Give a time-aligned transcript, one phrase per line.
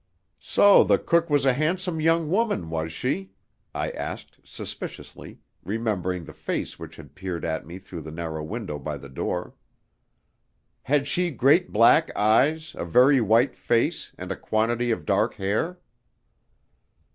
[0.39, 3.33] "So the cook was a handsome young woman, was she?"
[3.75, 8.79] I asked, suspiciously, remembering the face which had peered at me through the narrow window
[8.79, 9.53] by the door.
[10.81, 15.77] "Had she great black eyes, a very white face, and a quantity of dark hair?"